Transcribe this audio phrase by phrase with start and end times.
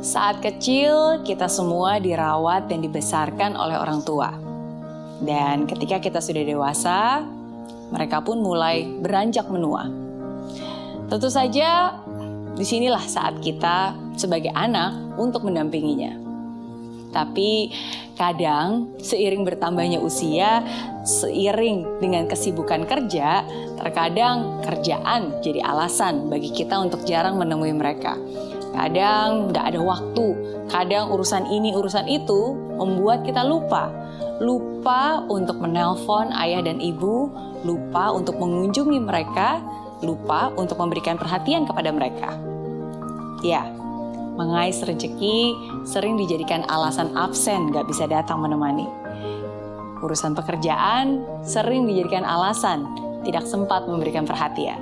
[0.00, 4.32] Saat kecil, kita semua dirawat dan dibesarkan oleh orang tua.
[5.20, 7.20] Dan ketika kita sudah dewasa,
[7.92, 9.92] mereka pun mulai beranjak menua.
[11.04, 12.00] Tentu saja,
[12.56, 16.16] di sinilah saat kita sebagai anak untuk mendampinginya.
[17.12, 17.68] Tapi
[18.16, 20.64] kadang seiring bertambahnya usia,
[21.04, 23.44] seiring dengan kesibukan kerja,
[23.76, 28.16] terkadang kerjaan jadi alasan bagi kita untuk jarang menemui mereka.
[28.70, 30.26] Kadang nggak ada waktu,
[30.70, 33.90] kadang urusan ini urusan itu membuat kita lupa.
[34.40, 37.28] Lupa untuk menelpon ayah dan ibu,
[37.66, 39.60] lupa untuk mengunjungi mereka,
[40.00, 42.32] lupa untuk memberikan perhatian kepada mereka.
[43.44, 43.68] Ya,
[44.38, 45.52] mengais rezeki
[45.84, 48.88] sering dijadikan alasan absen gak bisa datang menemani.
[50.00, 52.88] Urusan pekerjaan sering dijadikan alasan
[53.20, 54.80] tidak sempat memberikan perhatian.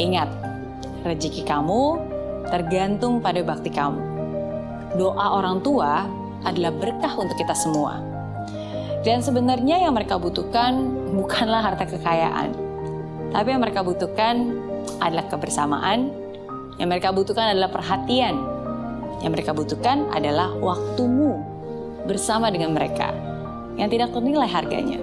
[0.00, 0.28] Ingat,
[1.06, 2.02] rezeki kamu
[2.50, 3.98] tergantung pada bakti kamu.
[4.98, 6.06] Doa orang tua
[6.46, 8.02] adalah berkah untuk kita semua.
[9.06, 10.82] Dan sebenarnya yang mereka butuhkan
[11.14, 12.50] bukanlah harta kekayaan,
[13.30, 14.50] tapi yang mereka butuhkan
[14.98, 16.10] adalah kebersamaan,
[16.78, 18.34] yang mereka butuhkan adalah perhatian.
[19.24, 21.40] Yang mereka butuhkan adalah waktumu
[22.04, 23.10] bersama dengan mereka
[23.80, 25.00] yang tidak ternilai harganya.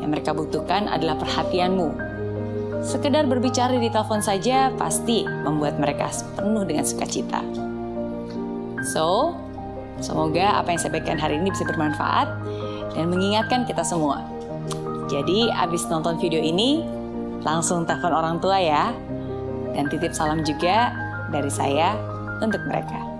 [0.00, 2.09] Yang mereka butuhkan adalah perhatianmu.
[2.80, 7.44] Sekedar berbicara di telepon saja pasti membuat mereka penuh dengan sukacita.
[8.88, 9.36] So,
[10.00, 12.28] semoga apa yang saya bagikan hari ini bisa bermanfaat
[12.96, 14.24] dan mengingatkan kita semua.
[15.12, 16.80] Jadi, abis nonton video ini,
[17.44, 18.96] langsung telepon orang tua ya.
[19.76, 20.90] Dan titip salam juga
[21.28, 21.94] dari saya
[22.40, 23.19] untuk mereka.